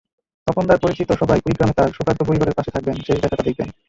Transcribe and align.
তপনদার 0.47 0.81
পরিচিত 0.83 1.09
সবাই 1.21 1.41
কুড়িগ্রামে 1.43 1.77
তার 1.77 1.95
শোকার্ত 1.97 2.19
পরিবারের 2.23 2.57
পাশে 2.57 2.73
থাকবেন, 2.75 2.95
শেষ 2.99 3.17
দেখাটা 3.21 3.43
দেখবেন। 3.47 3.69